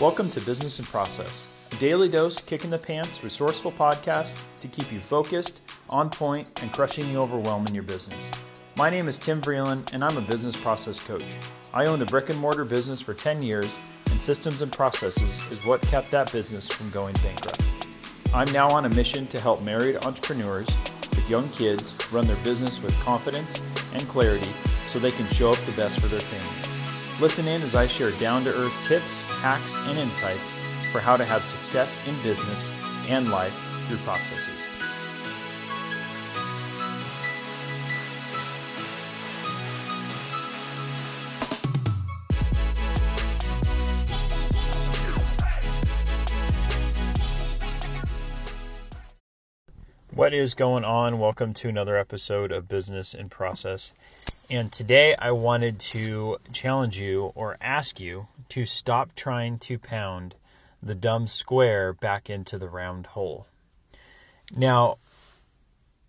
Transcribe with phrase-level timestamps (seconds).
[0.00, 4.66] Welcome to Business and Process, a daily dose, kick in the pants, resourceful podcast to
[4.66, 8.28] keep you focused, on point, and crushing the overwhelm in your business.
[8.76, 11.36] My name is Tim Vreeland, and I'm a business process coach.
[11.72, 13.78] I owned a brick and mortar business for 10 years,
[14.10, 17.62] and systems and processes is what kept that business from going bankrupt.
[18.34, 20.66] I'm now on a mission to help married entrepreneurs
[21.10, 24.50] with young kids run their business with confidence and clarity
[24.86, 26.63] so they can show up the best for their family.
[27.20, 30.52] Listen in as I share down to earth tips, hacks, and insights
[30.90, 32.68] for how to have success in business
[33.08, 33.54] and life
[33.86, 34.63] through processes.
[50.24, 51.18] What is going on?
[51.18, 53.92] Welcome to another episode of Business in Process.
[54.48, 60.34] And today I wanted to challenge you or ask you to stop trying to pound
[60.82, 63.48] the dumb square back into the round hole.
[64.56, 64.96] Now,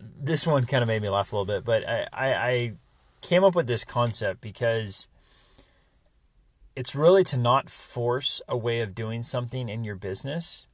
[0.00, 2.72] this one kind of made me laugh a little bit, but I, I, I
[3.20, 5.10] came up with this concept because
[6.74, 10.66] it's really to not force a way of doing something in your business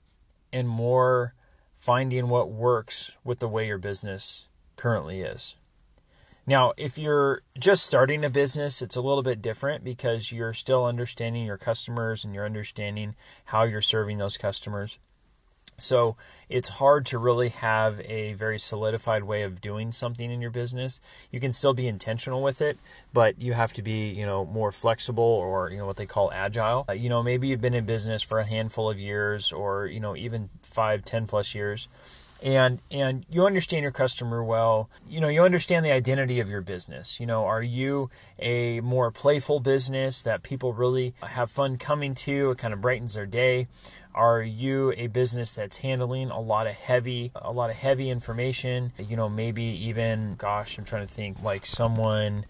[0.53, 1.35] and more
[1.85, 5.55] finding what works with the way your business currently is.
[6.47, 10.87] Now, if you're just starting a business, it's a little bit different because you're still
[10.87, 14.99] understanding your customers and you're understanding how you're serving those customers.
[15.77, 16.17] So
[16.49, 21.01] it's hard to really have a very solidified way of doing something in your business.
[21.31, 22.79] You can still be intentional with it,
[23.13, 26.31] but you have to be, you know, more flexible or, you know, what they call
[26.33, 26.85] agile.
[26.89, 30.01] Uh, you know, maybe you've been in business for a handful of years or, you
[30.01, 31.89] know, even five, ten plus years
[32.45, 34.91] and and you understand your customer well.
[35.09, 37.19] You know you understand the identity of your business.
[37.19, 42.51] You know are you a more playful business that people really have fun coming to?
[42.51, 43.67] It kind of brightens their day.
[44.15, 48.93] Are you a business that's handling a lot of heavy a lot of heavy information?
[48.99, 52.45] You know maybe even gosh i'm trying to think like someone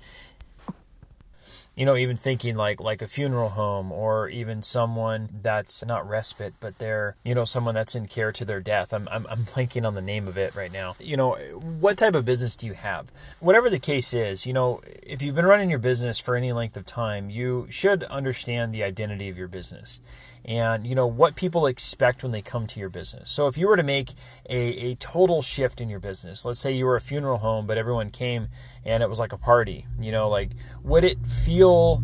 [1.75, 6.55] you know even thinking like like a funeral home or even someone that's not respite
[6.61, 8.93] but they're you know someone that's in care to their death.
[8.93, 10.97] I'm, I'm i'm blanking on the name of it right now.
[10.99, 13.11] You know what type of business do you have?
[13.41, 16.77] Whatever the case is you know if you've been running your business for any length
[16.77, 20.01] of time you should understand the identity of your business
[20.45, 23.31] and you know what people expect when they come to your business.
[23.31, 24.11] So if you were to make
[24.49, 27.79] a, a total shift in your business, let's say you were a funeral home, but
[27.79, 28.49] everyone came
[28.85, 30.51] and it was like a party, you know, like
[30.83, 32.03] would it feel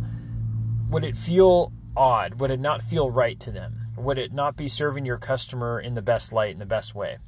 [0.88, 2.40] would it feel odd?
[2.40, 3.88] Would it not feel right to them?
[3.96, 7.18] Would it not be serving your customer in the best light in the best way?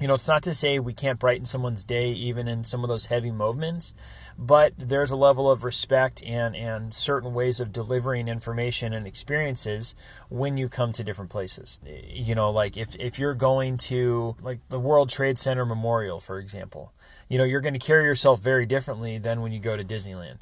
[0.00, 2.88] You know, it's not to say we can't brighten someone's day even in some of
[2.88, 3.94] those heavy movements,
[4.38, 9.94] but there's a level of respect and, and certain ways of delivering information and experiences
[10.28, 11.78] when you come to different places.
[11.84, 16.38] You know, like if, if you're going to like the World Trade Center Memorial, for
[16.38, 16.92] example,
[17.28, 20.40] you know, you're going to carry yourself very differently than when you go to Disneyland.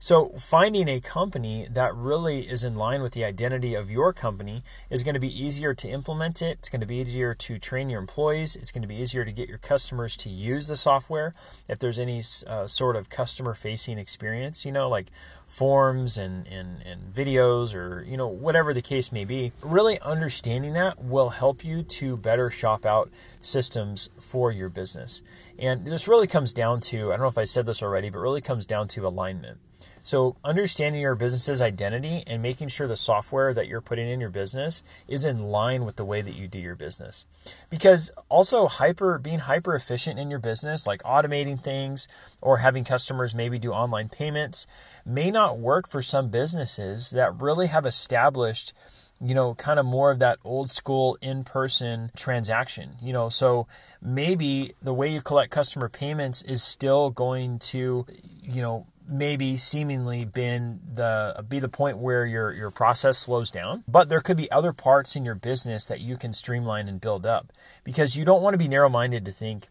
[0.06, 4.62] So, finding a company that really is in line with the identity of your company
[4.88, 6.58] is going to be easier to implement it.
[6.60, 8.54] It's going to be easier to train your employees.
[8.54, 11.34] It's going to be easier to get your customers to use the software
[11.66, 15.08] if there's any uh, sort of customer facing experience, you know, like
[15.48, 19.50] forms and, and, and videos or, you know, whatever the case may be.
[19.60, 23.10] Really understanding that will help you to better shop out
[23.40, 25.20] systems for your business.
[25.58, 28.20] And this really comes down to I don't know if I said this already, but
[28.20, 29.58] really comes down to alignment.
[30.06, 34.30] So, understanding your business's identity and making sure the software that you're putting in your
[34.30, 37.26] business is in line with the way that you do your business.
[37.70, 42.06] Because also hyper being hyper efficient in your business, like automating things
[42.40, 44.68] or having customers maybe do online payments,
[45.04, 48.72] may not work for some businesses that really have established
[49.18, 52.96] you know, kind of more of that old school in person transaction.
[53.02, 53.66] You know, so
[54.00, 58.04] maybe the way you collect customer payments is still going to,
[58.42, 63.84] you know, maybe seemingly been the be the point where your your process slows down
[63.86, 67.24] but there could be other parts in your business that you can streamline and build
[67.24, 67.52] up
[67.84, 69.68] because you don't want to be narrow minded to think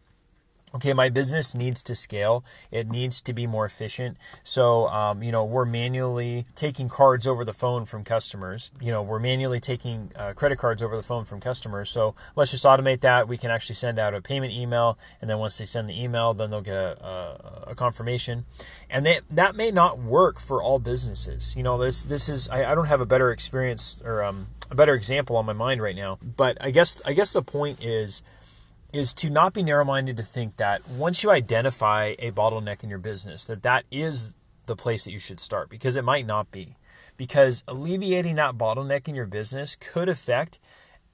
[0.76, 2.44] okay, my business needs to scale.
[2.70, 4.18] It needs to be more efficient.
[4.44, 8.72] So, um, you know, we're manually taking cards over the phone from customers.
[8.82, 11.90] You know, we're manually taking uh, credit cards over the phone from customers.
[11.90, 13.28] So let's just automate that.
[13.28, 16.34] We can actually send out a payment email, and then once they send the email,
[16.34, 18.46] then they'll get a, a, a confirmation.
[18.90, 21.56] And they, that may not work for all businesses.
[21.56, 24.76] You know, this this is I, I don't have a better experience or um, a
[24.76, 26.20] better example on my mind right now.
[26.22, 28.22] But I guess I guess the point is
[28.96, 33.00] is to not be narrow-minded to think that once you identify a bottleneck in your
[33.00, 34.34] business that that is
[34.66, 36.76] the place that you should start because it might not be.
[37.18, 40.60] Because alleviating that bottleneck in your business could affect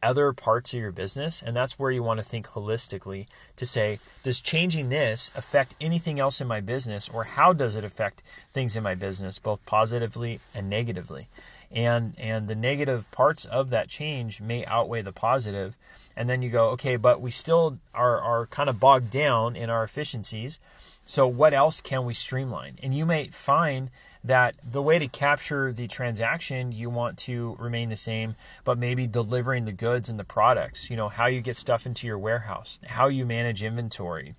[0.04, 4.00] other parts of your business and that's where you want to think holistically to say
[4.24, 8.75] does changing this affect anything else in my business or how does it affect things
[8.75, 11.27] in my business both positively and negatively
[11.74, 15.78] and and the negative parts of that change may outweigh the positive.
[16.16, 19.70] And then you go okay but we still are are kind of bogged down in
[19.70, 20.60] our efficiencies.
[21.06, 22.78] So what else can we streamline?
[22.82, 23.90] And you may find
[24.24, 29.08] that the way to capture the transaction you want to remain the same but maybe
[29.08, 32.78] delivering the goods and the products you know how you get stuff into your warehouse
[32.86, 34.36] how you manage inventory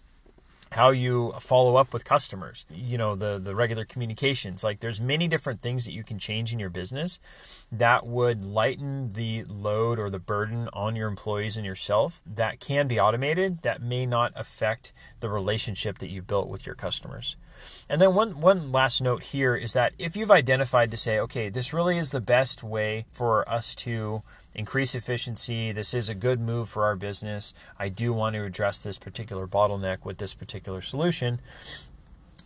[0.72, 4.64] how you follow up with customers you know the the regular communications.
[4.64, 7.18] Like there's many different things that you can change in your business
[7.70, 12.88] that would lighten the load or the burden on your employees and yourself that can
[12.88, 17.36] be automated that may not affect the relationship that you built with your customers
[17.88, 21.48] and then one one last note here is that if you've identified to say okay
[21.48, 24.22] this really is the best way for us to
[24.54, 25.72] increase efficiency.
[25.72, 27.54] This is a good move for our business.
[27.78, 31.40] I do want to address this particular bottleneck with this particular solution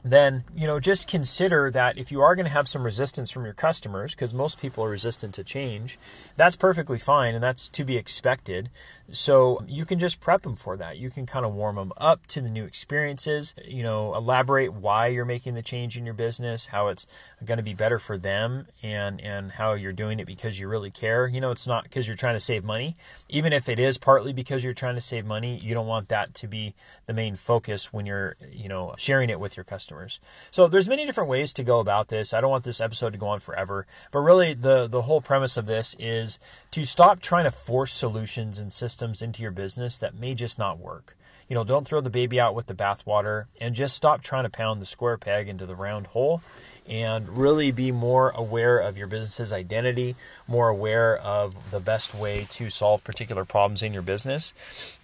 [0.04, 3.44] then you know just consider that if you are going to have some resistance from
[3.44, 5.98] your customers because most people are resistant to change
[6.36, 8.70] that's perfectly fine and that's to be expected.
[9.12, 10.98] So you can just prep them for that.
[10.98, 15.06] You can kind of warm them up to the new experiences you know elaborate why
[15.08, 17.06] you're making the change in your business how it's
[17.44, 20.90] going to be better for them and and how you're doing it because you really
[20.90, 21.26] care.
[21.26, 22.96] You know it's not because you're trying to save money.
[23.28, 26.34] Even if it is partly because you're trying to save money you don't want that
[26.34, 26.74] to be
[27.06, 30.20] the main focus when you're you know sharing it with your customers customers.
[30.50, 32.34] So there's many different ways to go about this.
[32.34, 35.56] I don't want this episode to go on forever, but really the the whole premise
[35.56, 36.38] of this is
[36.72, 40.78] to stop trying to force solutions and systems into your business that may just not
[40.78, 41.16] work.
[41.48, 44.50] You know, don't throw the baby out with the bathwater and just stop trying to
[44.50, 46.42] pound the square peg into the round hole
[46.88, 50.14] and really be more aware of your business's identity,
[50.46, 54.52] more aware of the best way to solve particular problems in your business,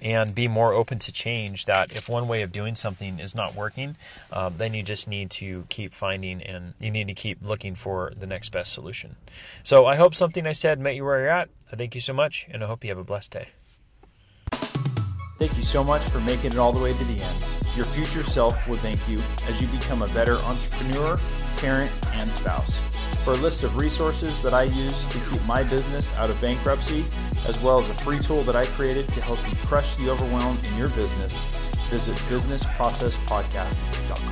[0.00, 1.64] and be more open to change.
[1.66, 3.96] That if one way of doing something is not working,
[4.32, 8.12] um, then you just need to keep finding and you need to keep looking for
[8.16, 9.16] the next best solution.
[9.62, 11.48] So I hope something I said met you where you're at.
[11.72, 13.48] I thank you so much, and I hope you have a blessed day.
[15.42, 17.38] Thank you so much for making it all the way to the end.
[17.74, 19.18] Your future self will thank you
[19.50, 21.18] as you become a better entrepreneur
[21.62, 22.76] parent, and spouse.
[23.24, 27.04] For a list of resources that I use to keep my business out of bankruptcy,
[27.46, 30.58] as well as a free tool that I created to help you crush the overwhelm
[30.66, 31.32] in your business,
[31.88, 34.31] visit businessprocesspodcast.com.